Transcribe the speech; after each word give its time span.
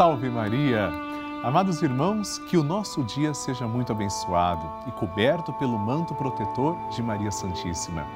Salve 0.00 0.30
Maria! 0.30 0.90
Amados 1.44 1.82
irmãos, 1.82 2.38
que 2.48 2.56
o 2.56 2.64
nosso 2.64 3.04
dia 3.04 3.34
seja 3.34 3.68
muito 3.68 3.92
abençoado 3.92 4.66
e 4.88 4.92
coberto 4.92 5.52
pelo 5.52 5.78
manto 5.78 6.14
protetor 6.14 6.74
de 6.88 7.02
Maria 7.02 7.30
Santíssima. 7.30 8.06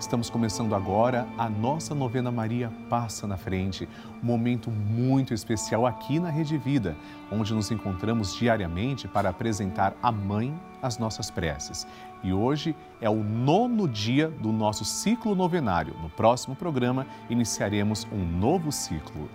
Estamos 0.00 0.30
começando 0.30 0.74
agora 0.74 1.28
a 1.36 1.46
nossa 1.50 1.94
novena 1.94 2.32
Maria 2.32 2.72
Passa 2.88 3.26
na 3.26 3.36
Frente, 3.36 3.86
um 4.22 4.26
momento 4.26 4.70
muito 4.70 5.34
especial 5.34 5.84
aqui 5.84 6.18
na 6.18 6.30
Rede 6.30 6.56
Vida, 6.56 6.96
onde 7.30 7.52
nos 7.52 7.70
encontramos 7.70 8.34
diariamente 8.34 9.06
para 9.06 9.28
apresentar 9.28 9.94
à 10.02 10.10
Mãe 10.10 10.58
as 10.80 10.96
nossas 10.96 11.30
preces. 11.30 11.86
E 12.22 12.32
hoje 12.32 12.74
é 13.02 13.10
o 13.10 13.22
nono 13.22 13.86
dia 13.86 14.30
do 14.30 14.50
nosso 14.50 14.82
ciclo 14.82 15.34
novenário. 15.34 15.94
No 16.00 16.08
próximo 16.08 16.56
programa, 16.56 17.06
iniciaremos 17.28 18.06
um 18.10 18.24
novo 18.24 18.72
ciclo. 18.72 19.28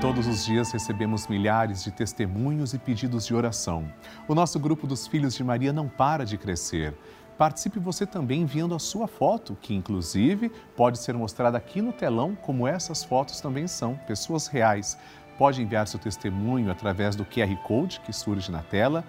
Todos 0.00 0.28
os 0.28 0.44
dias 0.44 0.70
recebemos 0.70 1.26
milhares 1.26 1.82
de 1.82 1.90
testemunhos 1.90 2.72
e 2.72 2.78
pedidos 2.78 3.26
de 3.26 3.34
oração. 3.34 3.92
O 4.28 4.34
nosso 4.34 4.56
grupo 4.60 4.86
dos 4.86 5.08
Filhos 5.08 5.34
de 5.34 5.42
Maria 5.42 5.72
não 5.72 5.88
para 5.88 6.24
de 6.24 6.38
crescer. 6.38 6.94
Participe 7.36 7.80
você 7.80 8.06
também 8.06 8.42
enviando 8.42 8.76
a 8.76 8.78
sua 8.78 9.08
foto, 9.08 9.58
que 9.60 9.74
inclusive 9.74 10.52
pode 10.76 10.98
ser 10.98 11.14
mostrada 11.14 11.58
aqui 11.58 11.82
no 11.82 11.92
telão, 11.92 12.36
como 12.36 12.68
essas 12.68 13.02
fotos 13.02 13.40
também 13.40 13.66
são, 13.66 13.96
pessoas 14.06 14.46
reais. 14.46 14.96
Pode 15.36 15.60
enviar 15.60 15.88
seu 15.88 15.98
testemunho 15.98 16.70
através 16.70 17.16
do 17.16 17.24
QR 17.24 17.56
Code 17.64 17.98
que 17.98 18.12
surge 18.12 18.52
na 18.52 18.62
tela, 18.62 19.02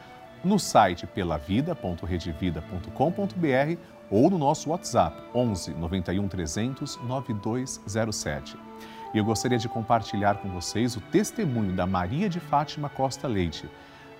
no 0.43 0.57
site 0.57 1.05
pelavida.redevida.com.br 1.05 3.79
ou 4.09 4.27
no 4.27 4.39
nosso 4.39 4.71
WhatsApp 4.71 5.21
11 5.35 5.75
91 5.75 6.27
300 6.27 6.97
9207. 7.03 8.68
E 9.11 9.17
eu 9.17 9.25
gostaria 9.25 9.57
de 9.57 9.67
compartilhar 9.67 10.35
com 10.35 10.49
vocês 10.49 10.95
o 10.95 11.01
testemunho 11.01 11.73
da 11.73 11.87
Maria 11.87 12.29
de 12.29 12.39
Fátima 12.39 12.89
Costa 12.89 13.27
Leite. 13.27 13.67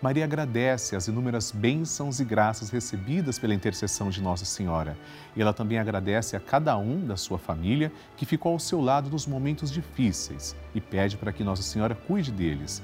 Maria 0.02 0.24
agradece 0.24 0.96
as 0.96 1.08
inúmeras 1.08 1.52
bênçãos 1.52 2.20
e 2.20 2.26
graças 2.26 2.72
recebidas 2.72 3.38
pela 3.38 3.54
intercessão 3.54 4.10
de 4.10 4.20
Nossa 4.20 4.46
Senhora. 4.46 4.98
E 5.36 5.42
ela 5.42 5.54
também 5.54 5.78
agradece 5.78 6.36
a 6.36 6.40
cada 6.40 6.76
um 6.76 7.06
da 7.06 7.16
sua 7.16 7.38
família 7.38 7.92
que 8.18 8.26
ficou 8.26 8.54
ao 8.54 8.60
seu 8.60 8.82
lado 8.82 9.12
nos 9.12 9.28
momentos 9.28 9.70
difíceis 9.70 10.56
e 10.74 10.82
pede 10.82 11.18
para 11.18 11.32
que 11.32 11.44
Nossa 11.44 11.62
Senhora 11.62 11.94
cuide 11.94 12.32
deles. 12.32 12.82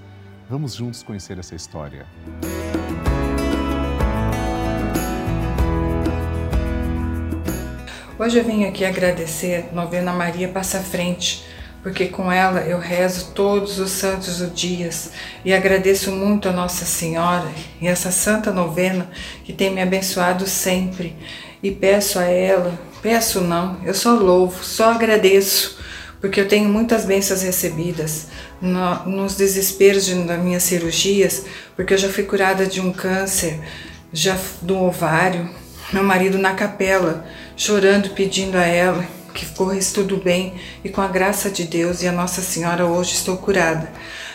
Vamos 0.47 0.75
juntos 0.75 1.01
conhecer 1.01 1.39
essa 1.39 1.55
história. 1.55 2.05
Hoje 8.19 8.37
eu 8.37 8.45
vim 8.45 8.65
aqui 8.65 8.85
agradecer 8.85 9.73
Novena 9.73 10.13
Maria 10.13 10.47
Passa 10.47 10.79
Frente 10.79 11.54
porque 11.85 12.07
com 12.07 12.31
ela 12.31 12.61
eu 12.61 12.79
rezo 12.79 13.27
todos 13.35 13.77
os 13.77 13.91
santos 13.91 14.41
os 14.41 14.51
dias 14.55 15.11
e 15.45 15.53
agradeço 15.53 16.11
muito 16.11 16.49
a 16.49 16.51
Nossa 16.51 16.83
Senhora 16.83 17.47
e 17.79 17.87
essa 17.87 18.09
santa 18.09 18.51
novena 18.51 19.07
que 19.43 19.53
tem 19.53 19.71
me 19.71 19.79
abençoado 19.79 20.47
sempre. 20.47 21.15
E 21.61 21.69
peço 21.69 22.17
a 22.17 22.23
ela, 22.23 22.73
peço 23.03 23.39
não, 23.39 23.79
eu 23.85 23.93
só 23.93 24.15
louvo, 24.15 24.63
só 24.63 24.93
agradeço, 24.93 25.77
porque 26.19 26.41
eu 26.41 26.47
tenho 26.47 26.67
muitas 26.67 27.05
bênçãos 27.05 27.43
recebidas 27.43 28.29
no, 28.59 29.05
nos 29.05 29.35
desesperos 29.35 30.07
de, 30.07 30.15
das 30.23 30.41
minhas 30.41 30.63
cirurgias, 30.63 31.45
porque 31.75 31.93
eu 31.93 31.99
já 31.99 32.09
fui 32.09 32.23
curada 32.23 32.65
de 32.65 32.81
um 32.81 32.91
câncer, 32.91 33.59
já 34.11 34.35
do 34.59 34.75
ovário, 34.75 35.51
meu 35.93 36.03
marido 36.03 36.39
na 36.39 36.55
capela, 36.55 37.23
chorando, 37.55 38.09
pedindo 38.09 38.57
a 38.57 38.65
ela 38.65 39.05
que 39.35 39.45
corres 39.47 39.91
tudo 39.91 40.15
bem 40.15 40.53
e 40.83 40.89
com 40.89 41.01
a 41.01 41.07
graça 41.07 41.51
de 41.51 41.65
Deus 41.65 42.01
e 42.01 42.07
a 42.07 42.11
Nossa 42.11 42.41
Senhora 42.41 42.85
hoje 42.85 43.13
estou 43.13 43.35
curada. 43.35 43.91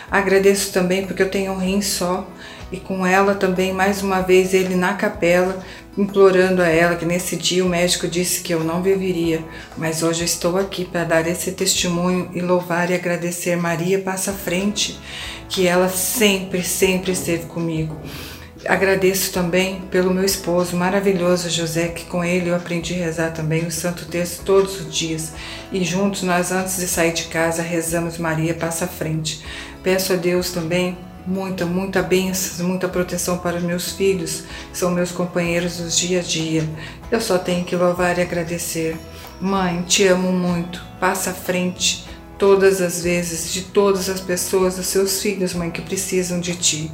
Agradeço 0.09 0.71
também 0.71 1.05
porque 1.07 1.23
eu 1.23 1.29
tenho 1.29 1.51
um 1.53 1.57
rim 1.57 1.81
só 1.81 2.27
e 2.71 2.77
com 2.77 3.05
ela 3.05 3.33
também 3.33 3.73
mais 3.73 4.03
uma 4.03 4.21
vez 4.21 4.53
ele 4.53 4.75
na 4.75 4.93
capela 4.93 5.61
implorando 5.97 6.61
a 6.61 6.69
ela 6.69 6.95
que 6.95 7.03
nesse 7.03 7.35
dia 7.35 7.65
o 7.65 7.69
médico 7.69 8.07
disse 8.07 8.41
que 8.41 8.53
eu 8.53 8.63
não 8.63 8.81
viveria, 8.81 9.43
mas 9.75 10.03
hoje 10.03 10.23
estou 10.23 10.57
aqui 10.57 10.85
para 10.85 11.03
dar 11.03 11.27
esse 11.27 11.51
testemunho 11.51 12.29
e 12.33 12.39
louvar 12.39 12.89
e 12.89 12.93
agradecer 12.93 13.57
Maria 13.57 13.99
passa 13.99 14.31
frente, 14.31 14.97
que 15.49 15.67
ela 15.67 15.89
sempre, 15.89 16.63
sempre 16.63 17.11
esteve 17.11 17.45
comigo. 17.47 17.97
Agradeço 18.67 19.31
também 19.31 19.81
pelo 19.89 20.13
meu 20.13 20.23
esposo 20.23 20.77
maravilhoso 20.77 21.49
José, 21.49 21.87
que 21.87 22.05
com 22.05 22.23
ele 22.23 22.49
eu 22.49 22.55
aprendi 22.55 22.93
a 22.93 23.05
rezar 23.05 23.31
também 23.31 23.65
o 23.65 23.71
Santo 23.71 24.05
Texto 24.05 24.43
todos 24.43 24.79
os 24.79 24.95
dias. 24.95 25.33
E 25.71 25.83
juntos 25.83 26.21
nós, 26.21 26.51
antes 26.51 26.77
de 26.77 26.87
sair 26.87 27.13
de 27.13 27.23
casa, 27.23 27.63
rezamos 27.63 28.17
Maria 28.19 28.53
Passa 28.53 28.85
à 28.85 28.87
Frente. 28.87 29.43
Peço 29.83 30.13
a 30.13 30.15
Deus 30.15 30.51
também 30.51 30.97
muita, 31.25 31.65
muita 31.65 32.01
bênção, 32.01 32.67
muita 32.67 32.87
proteção 32.87 33.37
para 33.37 33.57
os 33.57 33.63
meus 33.63 33.91
filhos, 33.91 34.43
são 34.73 34.91
meus 34.91 35.11
companheiros 35.11 35.77
dos 35.77 35.97
dia 35.97 36.19
a 36.19 36.23
dia. 36.23 36.63
Eu 37.11 37.21
só 37.21 37.37
tenho 37.37 37.65
que 37.65 37.75
louvar 37.75 38.17
e 38.17 38.21
agradecer. 38.21 38.97
Mãe, 39.39 39.81
te 39.83 40.05
amo 40.05 40.31
muito. 40.31 40.83
Passa 40.99 41.31
à 41.31 41.33
frente 41.33 42.07
todas 42.37 42.81
as 42.81 43.03
vezes, 43.03 43.53
de 43.53 43.61
todas 43.63 44.09
as 44.09 44.19
pessoas, 44.19 44.75
dos 44.75 44.87
seus 44.87 45.21
filhos, 45.21 45.53
mãe, 45.53 45.69
que 45.69 45.81
precisam 45.81 46.39
de 46.39 46.55
ti. 46.55 46.91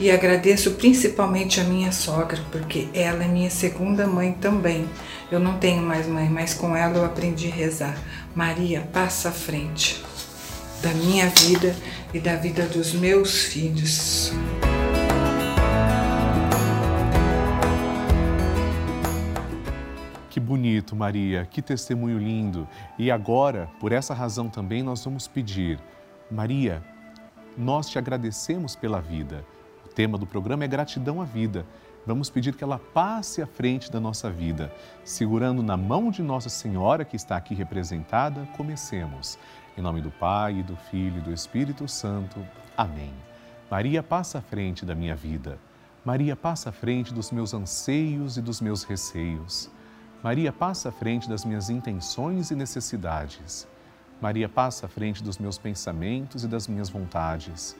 E 0.00 0.10
agradeço 0.10 0.72
principalmente 0.72 1.60
a 1.60 1.64
minha 1.64 1.92
sogra, 1.92 2.42
porque 2.50 2.88
ela 2.94 3.22
é 3.22 3.28
minha 3.28 3.50
segunda 3.50 4.06
mãe 4.06 4.32
também. 4.32 4.86
Eu 5.30 5.38
não 5.38 5.58
tenho 5.58 5.82
mais 5.82 6.08
mãe, 6.08 6.28
mas 6.28 6.54
com 6.54 6.74
ela 6.74 6.96
eu 6.96 7.04
aprendi 7.04 7.48
a 7.48 7.54
rezar. 7.54 7.98
Maria, 8.34 8.88
passa 8.92 9.28
à 9.28 9.32
frente 9.32 10.02
da 10.82 10.90
minha 10.94 11.28
vida 11.28 11.76
e 12.14 12.18
da 12.18 12.34
vida 12.36 12.64
dos 12.64 12.94
meus 12.94 13.44
filhos. 13.44 14.32
bonito, 20.50 20.96
Maria, 20.96 21.46
que 21.48 21.62
testemunho 21.62 22.18
lindo. 22.18 22.66
E 22.98 23.08
agora, 23.08 23.70
por 23.78 23.92
essa 23.92 24.12
razão 24.12 24.48
também, 24.48 24.82
nós 24.82 25.04
vamos 25.04 25.28
pedir, 25.28 25.78
Maria, 26.28 26.82
nós 27.56 27.88
te 27.88 27.98
agradecemos 27.98 28.74
pela 28.74 29.00
vida. 29.00 29.44
Tema 30.00 30.16
do 30.16 30.26
programa 30.26 30.64
é 30.64 30.66
gratidão 30.66 31.20
à 31.20 31.26
vida. 31.26 31.66
Vamos 32.06 32.30
pedir 32.30 32.56
que 32.56 32.64
ela 32.64 32.78
passe 32.78 33.42
à 33.42 33.46
frente 33.46 33.92
da 33.92 34.00
nossa 34.00 34.30
vida. 34.30 34.72
Segurando 35.04 35.62
na 35.62 35.76
mão 35.76 36.10
de 36.10 36.22
Nossa 36.22 36.48
Senhora, 36.48 37.04
que 37.04 37.16
está 37.16 37.36
aqui 37.36 37.54
representada, 37.54 38.48
comecemos. 38.56 39.38
Em 39.76 39.82
nome 39.82 40.00
do 40.00 40.10
Pai, 40.10 40.62
do 40.62 40.74
Filho 40.74 41.18
e 41.18 41.20
do 41.20 41.34
Espírito 41.34 41.86
Santo. 41.86 42.42
Amém. 42.74 43.12
Maria 43.70 44.02
passa 44.02 44.38
à 44.38 44.40
frente 44.40 44.86
da 44.86 44.94
minha 44.94 45.14
vida. 45.14 45.58
Maria 46.02 46.34
passa 46.34 46.70
à 46.70 46.72
frente 46.72 47.12
dos 47.12 47.30
meus 47.30 47.52
anseios 47.52 48.38
e 48.38 48.40
dos 48.40 48.58
meus 48.58 48.84
receios. 48.84 49.70
Maria 50.24 50.50
passa 50.50 50.88
à 50.88 50.92
frente 50.92 51.28
das 51.28 51.44
minhas 51.44 51.68
intenções 51.68 52.50
e 52.50 52.54
necessidades. 52.54 53.68
Maria 54.18 54.48
passa 54.48 54.86
à 54.86 54.88
frente 54.88 55.22
dos 55.22 55.36
meus 55.36 55.58
pensamentos 55.58 56.42
e 56.42 56.48
das 56.48 56.66
minhas 56.66 56.88
vontades. 56.88 57.76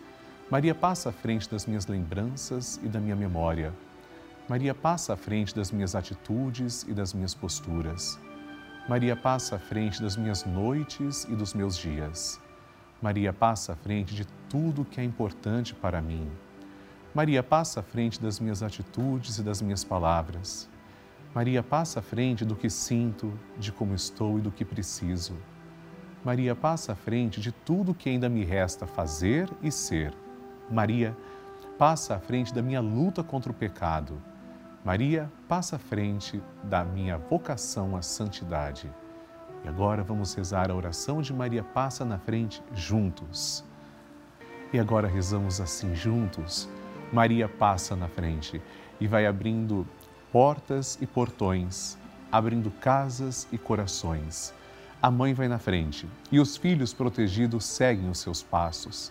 Maria 0.51 0.75
passa 0.75 1.11
à 1.11 1.13
frente 1.13 1.49
das 1.49 1.65
minhas 1.65 1.87
lembranças 1.87 2.81
e 2.83 2.89
da 2.89 2.99
minha 2.99 3.15
memória. 3.15 3.73
Maria 4.49 4.75
passa 4.75 5.13
à 5.13 5.17
frente 5.17 5.55
das 5.55 5.71
minhas 5.71 5.95
atitudes 5.95 6.83
e 6.89 6.93
das 6.93 7.15
minhas 7.15 7.33
posturas. 7.33 8.19
Maria 8.89 9.15
passa 9.15 9.55
à 9.55 9.59
frente 9.61 10.03
das 10.03 10.17
minhas 10.17 10.45
noites 10.45 11.23
e 11.31 11.37
dos 11.37 11.55
meus 11.55 11.79
dias. 11.79 12.41
Maria 13.01 13.33
passa 13.33 13.75
à 13.75 13.77
frente 13.77 14.13
de 14.13 14.27
tudo 14.49 14.85
que 14.85 15.01
é 15.01 15.05
importante 15.05 15.73
para 15.73 16.03
mim. 16.03 16.29
Maria 17.15 17.45
passa 17.45 17.79
à 17.79 17.83
frente 17.85 18.21
das 18.21 18.41
minhas 18.41 18.61
atitudes 18.61 19.39
e 19.39 19.45
das 19.45 19.63
minhas 19.63 19.85
palavras. 19.85 20.69
Maria 21.33 21.63
passa 21.63 22.01
à 22.01 22.03
frente 22.03 22.45
do 22.45 22.57
que 22.57 22.69
sinto, 22.69 23.33
de 23.57 23.71
como 23.71 23.95
estou 23.95 24.37
e 24.37 24.41
do 24.41 24.51
que 24.51 24.65
preciso. 24.65 25.37
Maria 26.25 26.57
passa 26.57 26.93
à 26.93 26.97
frente 26.97 27.41
de 27.41 27.53
tudo 27.53 27.95
que 27.95 28.09
ainda 28.09 28.29
me 28.29 28.43
resta 28.43 28.85
fazer 28.85 29.49
e 29.63 29.71
ser. 29.71 30.13
Maria 30.71 31.17
passa 31.77 32.15
à 32.15 32.19
frente 32.21 32.55
da 32.55 32.63
minha 32.63 32.81
luta 32.81 33.25
contra 33.25 33.51
o 33.51 33.55
pecado. 33.55 34.23
Maria 34.85 35.31
passa 35.49 35.77
à 35.77 35.79
frente 35.79 36.41
da 36.63 36.85
minha 36.85 37.19
vocação 37.19 37.97
à 37.97 38.03
santidade. 38.03 38.91
E 39.65 39.69
agora 39.69 40.03
vamos 40.03 40.33
rezar 40.35 40.71
a 40.71 40.75
oração 40.75 41.21
de 41.21 41.35
Maria 41.35 41.65
passa 41.65 42.05
na 42.05 42.19
frente 42.19 42.63
juntos. 42.73 43.65
E 44.73 44.79
agora 44.79 45.09
rezamos 45.09 45.61
assim 45.61 45.95
juntos. 45.95 46.69
Maria 47.13 47.49
passa 47.49 47.97
na 47.97 48.09
frente 48.09 48.63
e 49.01 49.09
vai 49.09 49.27
abrindo 49.27 49.87
portas 50.31 50.97
e 51.01 51.07
portões, 51.07 51.99
abrindo 52.31 52.71
casas 52.71 53.49
e 53.51 53.59
corações. 53.59 54.55
A 55.03 55.11
mãe 55.11 55.35
vai 55.35 55.49
na 55.49 55.59
frente 55.59 56.07
e 56.31 56.39
os 56.39 56.57
filhos 56.57 56.95
protegidos 56.95 57.65
seguem 57.65 58.09
os 58.09 58.19
seus 58.21 58.43
passos. 58.43 59.11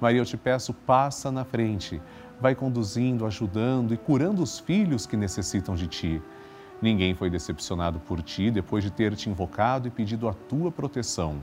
Maria, 0.00 0.20
eu 0.20 0.24
te 0.24 0.36
peço, 0.36 0.72
passa 0.72 1.30
na 1.30 1.44
frente. 1.44 2.00
Vai 2.40 2.54
conduzindo, 2.54 3.24
ajudando 3.24 3.94
e 3.94 3.96
curando 3.96 4.42
os 4.42 4.58
filhos 4.58 5.06
que 5.06 5.16
necessitam 5.16 5.74
de 5.74 5.86
ti. 5.86 6.22
Ninguém 6.80 7.14
foi 7.14 7.30
decepcionado 7.30 7.98
por 8.00 8.22
ti 8.22 8.50
depois 8.50 8.84
de 8.84 8.90
ter 8.90 9.14
te 9.16 9.30
invocado 9.30 9.88
e 9.88 9.90
pedido 9.90 10.28
a 10.28 10.34
tua 10.34 10.70
proteção. 10.70 11.40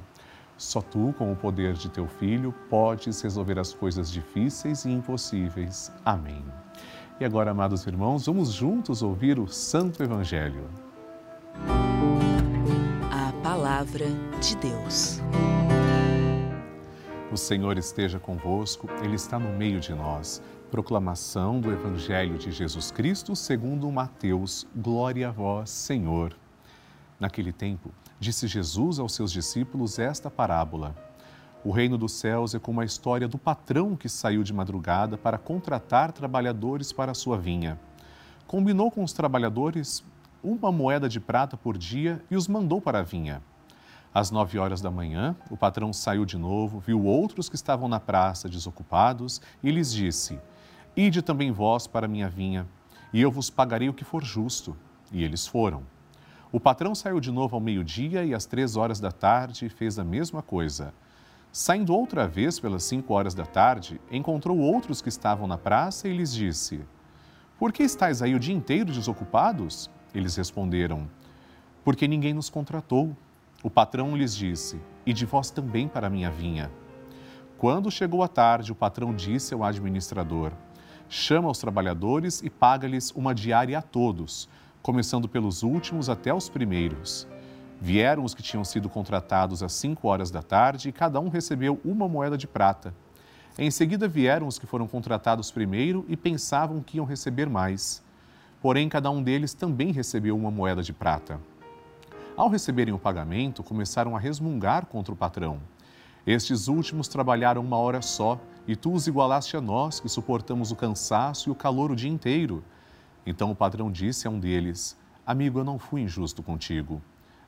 Só 0.55 0.81
tu, 0.81 1.13
com 1.17 1.31
o 1.31 1.35
poder 1.35 1.73
de 1.73 1.89
teu 1.89 2.07
Filho, 2.07 2.53
podes 2.69 3.21
resolver 3.21 3.57
as 3.57 3.73
coisas 3.73 4.11
difíceis 4.11 4.85
e 4.85 4.91
impossíveis. 4.91 5.91
Amém. 6.05 6.43
E 7.19 7.25
agora, 7.25 7.51
amados 7.51 7.85
irmãos, 7.87 8.25
vamos 8.25 8.53
juntos 8.53 9.01
ouvir 9.01 9.39
o 9.39 9.47
Santo 9.47 10.03
Evangelho. 10.03 10.69
A 13.11 13.31
Palavra 13.41 14.05
de 14.39 14.55
Deus. 14.57 15.19
O 17.33 17.37
Senhor 17.37 17.79
esteja 17.79 18.19
convosco, 18.19 18.87
Ele 19.03 19.15
está 19.15 19.39
no 19.39 19.57
meio 19.57 19.79
de 19.79 19.91
nós. 19.91 20.39
Proclamação 20.69 21.59
do 21.59 21.71
Evangelho 21.71 22.37
de 22.37 22.51
Jesus 22.51 22.91
Cristo 22.91 23.35
segundo 23.35 23.91
Mateus. 23.91 24.67
Glória 24.75 25.29
a 25.29 25.31
vós, 25.31 25.71
Senhor. 25.71 26.35
Naquele 27.19 27.51
tempo, 27.51 27.89
disse 28.19 28.45
Jesus 28.45 28.99
aos 28.99 29.15
seus 29.15 29.31
discípulos 29.31 29.97
esta 29.97 30.29
parábola. 30.29 30.95
O 31.65 31.71
reino 31.71 31.97
dos 31.97 32.11
céus 32.11 32.53
é 32.53 32.59
como 32.59 32.81
a 32.81 32.85
história 32.85 33.27
do 33.27 33.39
patrão 33.39 33.95
que 33.95 34.07
saiu 34.07 34.43
de 34.43 34.53
madrugada 34.53 35.17
para 35.17 35.39
contratar 35.39 36.11
trabalhadores 36.11 36.93
para 36.93 37.13
a 37.13 37.15
sua 37.15 37.35
vinha. 37.35 37.79
Combinou 38.45 38.91
com 38.91 39.03
os 39.03 39.11
trabalhadores 39.11 40.03
uma 40.43 40.71
moeda 40.71 41.09
de 41.09 41.19
prata 41.19 41.57
por 41.57 41.79
dia 41.79 42.23
e 42.29 42.35
os 42.35 42.47
mandou 42.47 42.79
para 42.79 42.99
a 42.99 43.03
vinha. 43.03 43.41
Às 44.13 44.29
nove 44.29 44.59
horas 44.59 44.79
da 44.79 44.91
manhã, 44.91 45.35
o 45.49 45.57
patrão 45.57 45.91
saiu 45.91 46.23
de 46.23 46.37
novo, 46.37 46.79
viu 46.79 47.03
outros 47.03 47.49
que 47.49 47.55
estavam 47.55 47.87
na 47.87 47.99
praça 47.99 48.47
desocupados 48.47 49.41
e 49.63 49.71
lhes 49.71 49.91
disse: 49.91 50.39
Ide 50.95 51.23
também 51.23 51.51
vós 51.51 51.87
para 51.87 52.07
minha 52.07 52.29
vinha, 52.29 52.67
e 53.11 53.19
eu 53.19 53.31
vos 53.31 53.49
pagarei 53.49 53.89
o 53.89 53.93
que 53.93 54.03
for 54.03 54.23
justo. 54.23 54.77
E 55.11 55.23
eles 55.23 55.47
foram. 55.47 55.83
O 56.51 56.59
patrão 56.59 56.93
saiu 56.93 57.19
de 57.19 57.31
novo 57.31 57.55
ao 57.55 57.61
meio-dia 57.61 58.23
e 58.23 58.35
às 58.35 58.45
três 58.45 58.75
horas 58.75 58.99
da 58.99 59.11
tarde 59.11 59.67
fez 59.69 59.97
a 59.97 60.03
mesma 60.03 60.43
coisa. 60.43 60.93
Saindo 61.51 61.95
outra 61.95 62.27
vez 62.27 62.59
pelas 62.59 62.83
cinco 62.83 63.15
horas 63.15 63.33
da 63.33 63.45
tarde, 63.45 63.99
encontrou 64.11 64.59
outros 64.59 65.01
que 65.01 65.09
estavam 65.09 65.47
na 65.47 65.57
praça 65.57 66.07
e 66.07 66.15
lhes 66.15 66.31
disse: 66.31 66.85
Por 67.57 67.73
que 67.73 67.81
estáis 67.81 68.21
aí 68.21 68.35
o 68.35 68.39
dia 68.39 68.53
inteiro 68.53 68.91
desocupados? 68.91 69.89
Eles 70.13 70.35
responderam: 70.35 71.09
Porque 71.83 72.07
ninguém 72.07 72.35
nos 72.35 72.51
contratou. 72.51 73.17
O 73.63 73.69
patrão 73.69 74.15
lhes 74.15 74.35
disse: 74.35 74.79
E 75.05 75.13
de 75.13 75.25
vós 75.25 75.49
também 75.49 75.87
para 75.87 76.05
a 76.07 76.09
minha 76.09 76.29
vinha. 76.29 76.69
Quando 77.57 77.89
chegou 77.89 78.21
a 78.21 78.27
tarde, 78.27 78.71
o 78.71 78.75
patrão 78.75 79.15
disse 79.15 79.53
ao 79.53 79.63
administrador: 79.63 80.51
Chama 81.09 81.49
os 81.49 81.57
trabalhadores 81.57 82.43
e 82.43 82.49
paga-lhes 82.49 83.09
uma 83.11 83.33
diária 83.33 83.79
a 83.79 83.81
todos 83.81 84.47
começando 84.83 85.29
pelos 85.29 85.63
últimos 85.63 86.09
até 86.09 86.33
os 86.33 86.49
primeiros. 86.49 87.25
Vieram 87.79 88.25
os 88.25 88.33
que 88.35 88.43
tinham 88.43 88.65
sido 88.65 88.89
contratados 88.89 89.63
às 89.63 89.71
cinco 89.71 90.09
horas 90.09 90.29
da 90.29 90.43
tarde 90.43 90.89
e 90.89 90.91
cada 90.91 91.21
um 91.21 91.29
recebeu 91.29 91.79
uma 91.85 92.07
moeda 92.07 92.37
de 92.37 92.45
prata. 92.45 92.93
Em 93.57 93.71
seguida 93.71 94.09
vieram 94.09 94.45
os 94.45 94.59
que 94.59 94.65
foram 94.65 94.85
contratados 94.85 95.51
primeiro 95.51 96.05
e 96.09 96.17
pensavam 96.17 96.81
que 96.81 96.97
iam 96.97 97.05
receber 97.05 97.47
mais. 97.47 98.03
Porém, 98.61 98.89
cada 98.89 99.09
um 99.09 99.23
deles 99.23 99.53
também 99.53 99.91
recebeu 99.93 100.35
uma 100.35 100.51
moeda 100.51 100.83
de 100.83 100.91
prata. 100.91 101.39
Ao 102.35 102.49
receberem 102.49 102.91
o 102.91 102.97
pagamento, 102.97 103.61
começaram 103.61 104.15
a 104.15 104.19
resmungar 104.19 104.87
contra 104.87 105.13
o 105.13 105.17
patrão. 105.17 105.59
Estes 106.25 106.67
últimos 106.67 107.07
trabalharam 107.07 107.61
uma 107.61 107.77
hora 107.77 108.01
só, 108.01 108.41
e 108.67 108.75
tu 108.75 108.91
os 108.91 109.05
igualaste 109.05 109.55
a 109.55 109.61
nós, 109.61 109.99
que 109.99 110.09
suportamos 110.09 110.71
o 110.71 110.75
cansaço 110.75 111.49
e 111.49 111.51
o 111.51 111.55
calor 111.55 111.91
o 111.91 111.95
dia 111.95 112.09
inteiro. 112.09 112.63
Então 113.23 113.51
o 113.51 113.55
patrão 113.55 113.91
disse 113.91 114.27
a 114.27 114.31
um 114.31 114.39
deles: 114.39 114.97
Amigo, 115.23 115.59
eu 115.59 115.63
não 115.63 115.77
fui 115.77 116.01
injusto 116.01 116.41
contigo. 116.41 116.99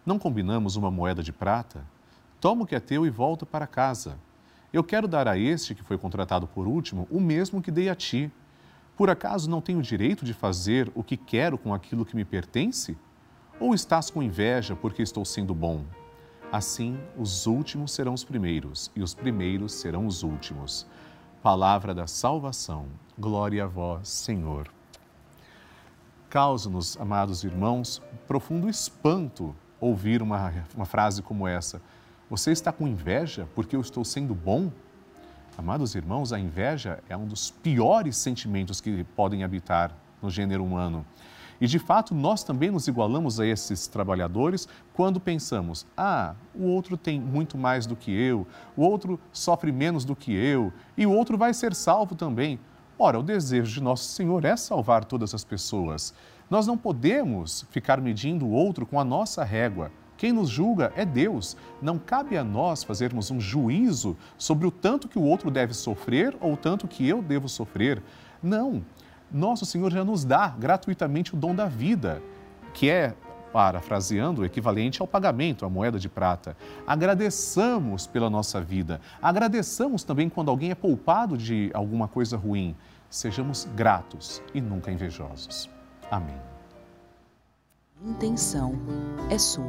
Não 0.06 0.20
combinamos 0.20 0.76
uma 0.76 0.92
moeda 0.92 1.24
de 1.24 1.34
prata? 1.34 1.84
Toma 2.40 2.62
o 2.62 2.68
que 2.68 2.76
é 2.76 2.80
teu 2.80 3.08
e 3.08 3.10
volta 3.10 3.44
para 3.44 3.66
casa. 3.66 4.20
Eu 4.72 4.84
quero 4.84 5.08
dar 5.08 5.28
a 5.28 5.36
este 5.36 5.74
que 5.74 5.84
foi 5.84 5.98
contratado 5.98 6.46
por 6.46 6.68
último 6.68 7.08
o 7.10 7.20
mesmo 7.20 7.60
que 7.60 7.72
dei 7.72 7.90
a 7.90 7.96
ti. 7.96 8.32
Por 8.96 9.10
acaso 9.10 9.50
não 9.50 9.62
tenho 9.62 9.82
direito 9.82 10.24
de 10.24 10.34
fazer 10.34 10.92
o 10.94 11.04
que 11.04 11.18
quero 11.18 11.58
com 11.58 11.74
aquilo 11.74 12.06
que 12.06 12.16
me 12.16 12.24
pertence? 12.24 12.96
Ou 13.60 13.74
estás 13.74 14.10
com 14.10 14.22
inveja 14.22 14.76
porque 14.76 15.02
estou 15.02 15.24
sendo 15.24 15.56
bom? 15.56 15.86
Assim, 16.52 17.00
os 17.18 17.48
últimos 17.48 17.92
serão 17.92 18.14
os 18.14 18.24
primeiros 18.24 18.92
e 18.96 19.02
os 19.02 19.14
primeiros 19.14 19.74
serão 19.74 20.06
os 20.06 20.24
últimos. 20.24 20.86
Palavra 21.42 21.94
da 21.94 22.06
salvação. 22.06 22.88
Glória 23.18 23.64
a 23.64 23.68
vós, 23.68 24.10
Senhor. 24.10 24.70
Causa-nos, 26.30 26.98
amados 26.98 27.46
irmãos, 27.46 28.02
profundo 28.28 28.68
espanto 28.70 29.56
ouvir 29.80 30.22
uma, 30.22 30.54
uma 30.76 30.86
frase 30.86 31.22
como 31.22 31.48
essa. 31.48 31.82
Você 32.30 32.52
está 32.52 32.74
com 32.74 32.86
inveja 32.86 33.48
porque 33.56 33.76
eu 33.76 33.82
estou 33.82 34.04
sendo 34.04 34.36
bom? 34.36 34.70
Amados 35.58 35.96
irmãos, 35.96 36.34
a 36.34 36.40
inveja 36.40 37.02
é 37.08 37.16
um 37.16 37.26
dos 37.26 37.52
piores 37.52 38.18
sentimentos 38.18 38.82
que 38.82 39.06
podem 39.16 39.46
habitar 39.46 39.96
no 40.22 40.30
gênero 40.30 40.62
humano. 40.62 41.06
E 41.60 41.68
de 41.68 41.80
fato, 41.80 42.14
nós 42.14 42.44
também 42.44 42.70
nos 42.70 42.88
igualamos 42.88 43.40
a 43.40 43.46
esses 43.46 43.88
trabalhadores 43.88 44.68
quando 44.94 45.20
pensamos: 45.20 45.86
ah, 45.96 46.36
o 46.54 46.66
outro 46.66 46.98
tem 46.98 47.20
muito 47.20 47.58
mais 47.58 47.86
do 47.86 47.96
que 47.96 48.12
eu, 48.12 48.46
o 48.76 48.84
outro 48.84 49.20
sofre 49.32 49.72
menos 49.72 50.04
do 50.06 50.16
que 50.16 50.34
eu, 50.34 50.72
e 50.98 51.06
o 51.06 51.12
outro 51.12 51.38
vai 51.38 51.54
ser 51.54 51.74
salvo 51.74 52.16
também. 52.16 52.60
Ora, 52.98 53.20
o 53.20 53.24
desejo 53.24 53.74
de 53.74 53.84
nosso 53.84 54.06
Senhor 54.06 54.46
é 54.46 54.56
salvar 54.56 55.04
todas 55.04 55.34
as 55.34 55.44
pessoas. 55.44 56.14
Nós 56.50 56.66
não 56.66 56.78
podemos 56.78 57.66
ficar 57.72 58.00
medindo 58.00 58.46
o 58.46 58.52
outro 58.52 58.86
com 58.86 59.00
a 59.00 59.04
nossa 59.04 59.44
régua. 59.44 59.92
Quem 60.18 60.32
nos 60.32 60.50
julga 60.50 60.94
é 60.96 61.04
Deus. 61.04 61.58
Não 61.82 62.00
cabe 62.00 62.38
a 62.38 62.44
nós 62.44 62.84
fazermos 62.84 63.32
um 63.32 63.40
juízo 63.40 64.16
sobre 64.38 64.66
o 64.66 64.72
tanto 64.72 65.10
que 65.10 65.20
o 65.20 65.24
outro 65.24 65.52
deve 65.52 65.74
sofrer 65.74 66.36
ou 66.40 66.54
o 66.54 66.58
tanto 66.58 66.88
que 66.88 67.06
eu 67.08 67.22
devo 67.22 67.50
sofrer. 67.50 68.02
Não. 68.42 68.82
Nosso 69.32 69.66
Senhor 69.66 69.92
já 69.92 70.04
nos 70.04 70.24
dá 70.24 70.48
gratuitamente 70.48 71.34
o 71.34 71.38
dom 71.38 71.54
da 71.54 71.66
vida, 71.66 72.22
que 72.74 72.90
é, 72.90 73.16
parafraseando, 73.52 74.42
o 74.42 74.46
equivalente 74.46 75.02
ao 75.02 75.08
pagamento, 75.08 75.66
a 75.66 75.70
moeda 75.70 75.98
de 75.98 76.10
prata. 76.10 76.58
Agradeçamos 76.86 78.06
pela 78.06 78.30
nossa 78.30 78.60
vida. 78.60 79.00
Agradeçamos 79.22 80.04
também 80.04 80.30
quando 80.30 80.50
alguém 80.50 80.72
é 80.72 80.76
poupado 80.76 81.38
de 81.38 81.72
alguma 81.74 82.08
coisa 82.08 82.36
ruim. 82.36 82.76
Sejamos 83.10 83.66
gratos 83.76 84.42
e 84.54 84.60
nunca 84.60 84.92
invejosos. 84.92 85.70
Amém. 86.12 86.36
Intenção 88.04 88.74
é 89.30 89.38
sua. 89.38 89.64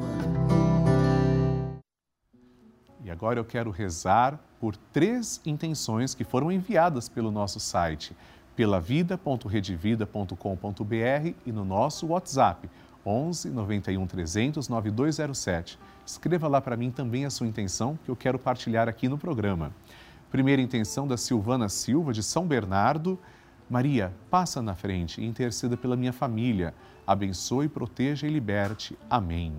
E 3.04 3.10
agora 3.10 3.38
eu 3.38 3.44
quero 3.44 3.70
rezar 3.70 4.38
por 4.58 4.76
três 4.76 5.40
intenções 5.46 6.12
que 6.12 6.24
foram 6.24 6.50
enviadas 6.50 7.08
pelo 7.08 7.30
nosso 7.30 7.60
site 7.60 8.16
pelavida.redevida.com.br 8.56 11.34
e 11.44 11.52
no 11.52 11.64
nosso 11.64 12.06
WhatsApp 12.06 12.68
11 13.04 13.50
91 13.50 14.06
300 14.06 14.68
9207. 14.68 15.78
Escreva 16.04 16.48
lá 16.48 16.60
para 16.60 16.76
mim 16.76 16.90
também 16.90 17.24
a 17.24 17.30
sua 17.30 17.46
intenção 17.46 17.98
que 18.04 18.10
eu 18.10 18.16
quero 18.16 18.38
partilhar 18.38 18.88
aqui 18.88 19.08
no 19.08 19.18
programa. 19.18 19.72
Primeira 20.30 20.60
intenção 20.60 21.06
da 21.06 21.16
Silvana 21.16 21.68
Silva, 21.68 22.12
de 22.12 22.22
São 22.22 22.46
Bernardo. 22.46 23.18
Maria, 23.68 24.12
passa 24.30 24.62
na 24.62 24.74
frente 24.74 25.20
e 25.20 25.26
interceda 25.26 25.76
pela 25.76 25.96
minha 25.96 26.12
família. 26.12 26.74
Abençoe, 27.06 27.68
proteja 27.68 28.26
e 28.26 28.30
liberte. 28.30 28.98
Amém. 29.08 29.54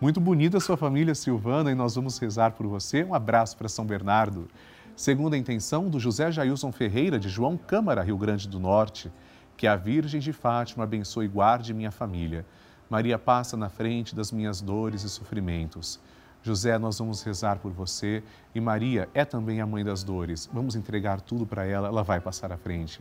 Muito 0.00 0.20
bonita 0.20 0.58
a 0.58 0.60
sua 0.60 0.76
família, 0.76 1.14
Silvana, 1.14 1.70
e 1.70 1.74
nós 1.74 1.94
vamos 1.94 2.18
rezar 2.18 2.52
por 2.52 2.66
você. 2.66 3.04
Um 3.04 3.14
abraço 3.14 3.56
para 3.56 3.68
São 3.68 3.86
Bernardo. 3.86 4.48
Segunda 4.96 5.36
intenção 5.36 5.88
do 5.90 5.98
José 5.98 6.30
Jailson 6.30 6.70
Ferreira, 6.70 7.18
de 7.18 7.28
João 7.28 7.56
Câmara, 7.56 8.00
Rio 8.00 8.16
Grande 8.16 8.48
do 8.48 8.60
Norte. 8.60 9.10
Que 9.56 9.66
a 9.66 9.74
Virgem 9.74 10.20
de 10.20 10.32
Fátima 10.32 10.84
abençoe 10.84 11.24
e 11.24 11.28
guarde 11.28 11.74
minha 11.74 11.90
família. 11.90 12.46
Maria 12.88 13.18
passa 13.18 13.56
na 13.56 13.68
frente 13.68 14.14
das 14.14 14.30
minhas 14.30 14.60
dores 14.60 15.02
e 15.02 15.08
sofrimentos. 15.08 15.98
José, 16.44 16.78
nós 16.78 16.98
vamos 16.98 17.22
rezar 17.22 17.58
por 17.58 17.72
você 17.72 18.22
e 18.54 18.60
Maria 18.60 19.08
é 19.14 19.24
também 19.24 19.60
a 19.60 19.66
mãe 19.66 19.84
das 19.84 20.04
dores. 20.04 20.48
Vamos 20.52 20.76
entregar 20.76 21.20
tudo 21.20 21.44
para 21.44 21.64
ela, 21.64 21.88
ela 21.88 22.04
vai 22.04 22.20
passar 22.20 22.52
à 22.52 22.56
frente. 22.56 23.00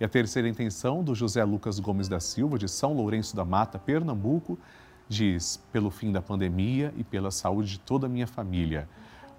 E 0.00 0.04
a 0.04 0.08
terceira 0.08 0.48
intenção 0.48 1.04
do 1.04 1.14
José 1.14 1.44
Lucas 1.44 1.78
Gomes 1.78 2.08
da 2.08 2.18
Silva, 2.18 2.58
de 2.58 2.68
São 2.68 2.94
Lourenço 2.94 3.36
da 3.36 3.44
Mata, 3.44 3.78
Pernambuco, 3.78 4.58
diz: 5.06 5.62
pelo 5.70 5.90
fim 5.90 6.12
da 6.12 6.22
pandemia 6.22 6.94
e 6.96 7.04
pela 7.04 7.30
saúde 7.30 7.72
de 7.72 7.80
toda 7.80 8.06
a 8.06 8.08
minha 8.08 8.26
família. 8.26 8.88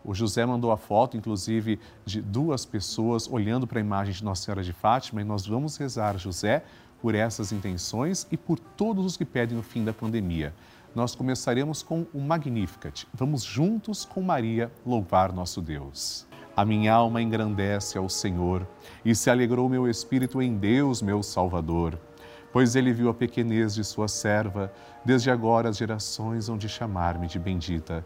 O 0.07 0.13
José 0.13 0.45
mandou 0.45 0.71
a 0.71 0.77
foto, 0.77 1.17
inclusive, 1.17 1.77
de 2.05 2.21
duas 2.21 2.65
pessoas 2.65 3.27
olhando 3.29 3.67
para 3.67 3.77
a 3.77 3.81
imagem 3.81 4.13
de 4.13 4.23
Nossa 4.23 4.43
Senhora 4.43 4.63
de 4.63 4.71
Fátima 4.71 5.21
e 5.21 5.25
nós 5.25 5.45
vamos 5.45 5.75
rezar, 5.75 6.17
José, 6.17 6.63
por 7.01 7.13
essas 7.13 7.51
intenções 7.51 8.25
e 8.31 8.37
por 8.37 8.57
todos 8.57 9.05
os 9.05 9.17
que 9.17 9.25
pedem 9.25 9.59
o 9.59 9.61
fim 9.61 9.83
da 9.83 9.91
pandemia. 9.91 10.53
Nós 10.95 11.13
começaremos 11.13 11.83
com 11.83 12.07
o 12.13 12.21
Magnificat. 12.21 13.05
Vamos 13.13 13.43
juntos 13.43 14.05
com 14.05 14.21
Maria 14.21 14.71
louvar 14.85 15.33
nosso 15.33 15.61
Deus. 15.61 16.25
A 16.55 16.63
minha 16.63 16.93
alma 16.93 17.21
engrandece 17.21 17.97
ao 17.97 18.07
Senhor 18.07 18.65
e 19.03 19.13
se 19.13 19.29
alegrou 19.29 19.67
meu 19.67 19.89
espírito 19.89 20.41
em 20.41 20.57
Deus, 20.57 21.01
meu 21.01 21.21
Salvador, 21.21 21.99
pois 22.53 22.77
ele 22.77 22.93
viu 22.93 23.09
a 23.09 23.13
pequenez 23.13 23.75
de 23.75 23.83
sua 23.83 24.07
serva, 24.07 24.71
desde 25.03 25.29
agora 25.29 25.67
as 25.67 25.77
gerações 25.77 26.47
hão 26.47 26.57
de 26.57 26.69
chamar-me 26.69 27.27
de 27.27 27.37
bendita. 27.37 28.05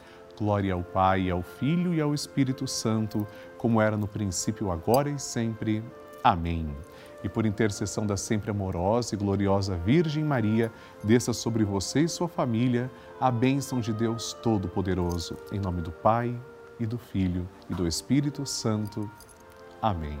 Glória 0.41 0.73
ao 0.73 0.81
Pai, 0.81 1.29
ao 1.29 1.43
Filho 1.43 1.93
e 1.93 2.01
ao 2.01 2.15
Espírito 2.15 2.65
Santo, 2.65 3.27
como 3.59 3.79
era 3.79 3.95
no 3.95 4.07
princípio, 4.07 4.71
agora 4.71 5.07
e 5.07 5.19
sempre. 5.19 5.83
Amém. 6.23 6.67
E 7.23 7.29
por 7.29 7.45
intercessão 7.45 8.07
da 8.07 8.17
sempre 8.17 8.49
amorosa 8.49 9.13
e 9.13 9.17
gloriosa 9.19 9.77
Virgem 9.77 10.23
Maria, 10.23 10.71
desça 11.03 11.31
sobre 11.31 11.63
você 11.63 11.99
e 11.99 12.09
sua 12.09 12.27
família 12.27 12.89
a 13.19 13.29
bênção 13.29 13.79
de 13.79 13.93
Deus 13.93 14.33
Todo-Poderoso. 14.33 15.37
Em 15.51 15.59
nome 15.59 15.83
do 15.83 15.91
Pai, 15.91 16.35
e 16.79 16.87
do 16.87 16.97
Filho, 16.97 17.47
e 17.69 17.75
do 17.75 17.87
Espírito 17.87 18.43
Santo. 18.43 19.07
Amém. 19.79 20.17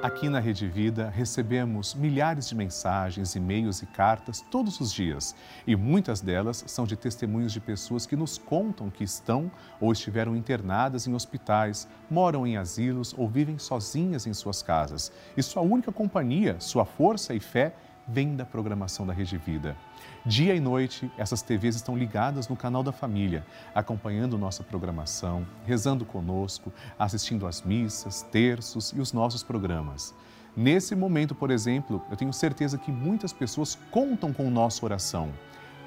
Aqui 0.00 0.28
na 0.28 0.38
Rede 0.38 0.68
Vida 0.68 1.10
recebemos 1.10 1.92
milhares 1.92 2.48
de 2.48 2.54
mensagens, 2.54 3.34
e-mails 3.34 3.82
e 3.82 3.86
cartas 3.86 4.40
todos 4.48 4.78
os 4.78 4.92
dias 4.92 5.34
e 5.66 5.74
muitas 5.74 6.20
delas 6.20 6.62
são 6.68 6.86
de 6.86 6.94
testemunhos 6.94 7.52
de 7.52 7.58
pessoas 7.58 8.06
que 8.06 8.14
nos 8.14 8.38
contam 8.38 8.90
que 8.90 9.02
estão 9.02 9.50
ou 9.80 9.90
estiveram 9.90 10.36
internadas 10.36 11.08
em 11.08 11.14
hospitais, 11.14 11.88
moram 12.08 12.46
em 12.46 12.56
asilos 12.56 13.12
ou 13.18 13.28
vivem 13.28 13.58
sozinhas 13.58 14.24
em 14.24 14.32
suas 14.32 14.62
casas. 14.62 15.10
E 15.36 15.42
sua 15.42 15.62
única 15.62 15.90
companhia, 15.90 16.60
sua 16.60 16.84
força 16.84 17.34
e 17.34 17.40
fé 17.40 17.74
vem 18.08 18.34
da 18.34 18.44
programação 18.44 19.06
da 19.06 19.12
Rede 19.12 19.36
Vida. 19.36 19.76
Dia 20.24 20.54
e 20.54 20.60
noite, 20.60 21.10
essas 21.18 21.42
TVs 21.42 21.76
estão 21.76 21.96
ligadas 21.96 22.48
no 22.48 22.56
canal 22.56 22.82
da 22.82 22.90
família, 22.90 23.44
acompanhando 23.74 24.38
nossa 24.38 24.64
programação, 24.64 25.46
rezando 25.66 26.04
conosco, 26.04 26.72
assistindo 26.98 27.46
às 27.46 27.62
missas, 27.62 28.22
terços 28.22 28.92
e 28.96 29.00
os 29.00 29.12
nossos 29.12 29.42
programas. 29.42 30.14
Nesse 30.56 30.96
momento, 30.96 31.34
por 31.34 31.50
exemplo, 31.50 32.02
eu 32.10 32.16
tenho 32.16 32.32
certeza 32.32 32.78
que 32.78 32.90
muitas 32.90 33.32
pessoas 33.32 33.78
contam 33.90 34.32
com 34.32 34.50
nossa 34.50 34.84
oração. 34.84 35.30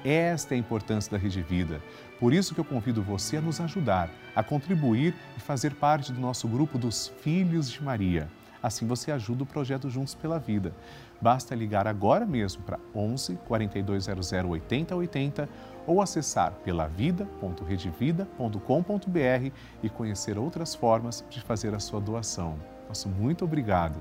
Esta 0.04 0.54
é 0.54 0.56
a 0.56 0.58
importância 0.58 1.10
da 1.10 1.18
Rede 1.18 1.42
Vida. 1.42 1.80
Por 2.18 2.32
isso 2.32 2.54
que 2.54 2.60
eu 2.60 2.64
convido 2.64 3.02
você 3.02 3.36
a 3.36 3.40
nos 3.40 3.60
ajudar, 3.60 4.10
a 4.34 4.42
contribuir 4.42 5.14
e 5.36 5.40
fazer 5.40 5.74
parte 5.74 6.12
do 6.12 6.20
nosso 6.20 6.48
grupo 6.48 6.78
dos 6.78 7.08
Filhos 7.20 7.70
de 7.70 7.82
Maria. 7.82 8.28
Assim 8.62 8.86
você 8.86 9.10
ajuda 9.10 9.42
o 9.42 9.46
projeto 9.46 9.90
Juntos 9.90 10.14
pela 10.14 10.38
Vida. 10.38 10.72
Basta 11.20 11.54
ligar 11.54 11.86
agora 11.86 12.24
mesmo 12.24 12.62
para 12.62 12.78
11 12.94 13.36
4200 13.46 14.32
8080 14.32 15.48
ou 15.86 16.00
acessar 16.00 16.52
pelavida.redevida.com.br 16.64 19.52
e 19.82 19.90
conhecer 19.90 20.38
outras 20.38 20.74
formas 20.74 21.22
de 21.28 21.40
fazer 21.40 21.74
a 21.74 21.80
sua 21.80 22.00
doação. 22.00 22.56
Nosso 22.88 23.08
muito 23.08 23.44
obrigado. 23.44 23.96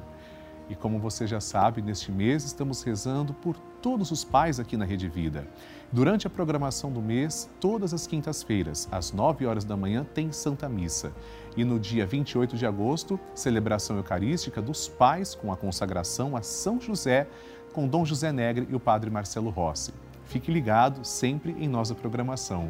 E 0.72 0.76
como 0.76 0.98
você 0.98 1.28
já 1.28 1.42
sabe, 1.42 1.82
neste 1.82 2.14
mês 2.14 2.46
estamos 2.46 2.82
rezando 2.82 3.34
por 3.34 3.58
todos 3.82 4.10
os 4.10 4.24
pais 4.24 4.58
aqui 4.58 4.78
na 4.78 4.86
Rede 4.86 5.10
Vida. 5.10 5.46
Durante 5.92 6.26
a 6.26 6.30
programação 6.30 6.90
do 6.90 7.02
mês, 7.02 7.50
todas 7.60 7.94
as 7.94 8.08
quintas-feiras, 8.08 8.88
às 8.90 9.12
9 9.12 9.46
horas 9.46 9.66
da 9.66 9.76
manhã, 9.76 10.06
tem 10.14 10.32
Santa 10.32 10.70
Missa. 10.70 11.12
E 11.58 11.66
no 11.66 11.78
dia 11.78 12.06
28 12.06 12.56
de 12.56 12.66
agosto, 12.66 13.20
celebração 13.36 13.98
eucarística 13.98 14.62
dos 14.62 14.88
pais 14.88 15.36
com 15.36 15.52
a 15.52 15.58
consagração 15.58 16.38
a 16.38 16.42
São 16.42 16.80
José, 16.80 17.28
com 17.74 17.86
Dom 17.86 18.06
José 18.06 18.32
Negre 18.32 18.66
e 18.70 18.74
o 18.74 18.80
Padre 18.80 19.10
Marcelo 19.10 19.50
Rossi. 19.50 19.94
Fique 20.24 20.54
ligado 20.54 21.04
sempre 21.04 21.52
em 21.60 21.68
nossa 21.68 21.94
programação. 21.94 22.70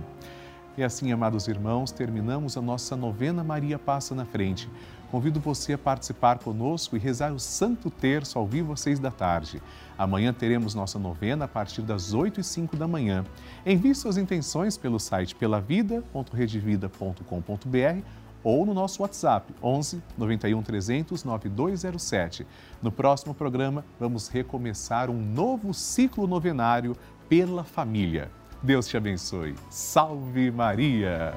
E 0.75 0.83
assim, 0.83 1.11
amados 1.11 1.47
irmãos, 1.47 1.91
terminamos 1.91 2.57
a 2.57 2.61
nossa 2.61 2.95
novena 2.95 3.43
Maria 3.43 3.77
Passa 3.77 4.15
na 4.15 4.25
Frente. 4.25 4.67
Convido 5.11 5.39
você 5.41 5.73
a 5.73 5.77
participar 5.77 6.39
conosco 6.39 6.95
e 6.95 6.99
rezar 6.99 7.33
o 7.33 7.39
Santo 7.39 7.91
Terço 7.91 8.39
ao 8.39 8.47
vivo 8.47 8.71
às 8.71 8.79
seis 8.79 8.97
da 8.97 9.11
tarde. 9.11 9.61
Amanhã 9.97 10.31
teremos 10.31 10.73
nossa 10.73 10.97
novena 10.97 11.43
a 11.43 11.49
partir 11.49 11.81
das 11.81 12.13
oito 12.13 12.39
e 12.39 12.43
cinco 12.43 12.77
da 12.77 12.87
manhã. 12.87 13.25
Envie 13.65 13.93
suas 13.93 14.15
intenções 14.15 14.77
pelo 14.77 14.99
site 14.99 15.35
pelavida.redevida.com.br 15.35 18.05
ou 18.41 18.65
no 18.65 18.73
nosso 18.73 19.03
WhatsApp 19.03 19.53
11 19.61 20.01
91 20.17 20.63
300 20.63 21.25
9207. 21.25 22.47
No 22.81 22.89
próximo 22.89 23.33
programa, 23.33 23.83
vamos 23.99 24.29
recomeçar 24.29 25.09
um 25.09 25.21
novo 25.21 25.73
ciclo 25.73 26.25
novenário 26.25 26.95
pela 27.27 27.65
família. 27.65 28.31
Deus 28.63 28.87
te 28.87 28.95
abençoe. 28.95 29.55
Salve 29.69 30.49
Maria! 30.51 31.33